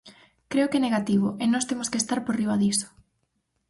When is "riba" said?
2.41-2.59